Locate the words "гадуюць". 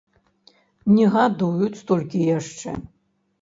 1.15-1.81